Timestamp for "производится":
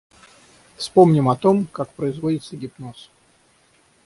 1.93-2.57